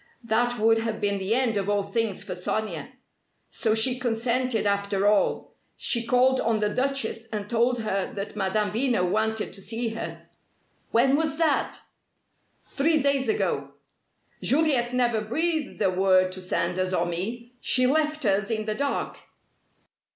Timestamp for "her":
7.81-8.11, 9.89-10.27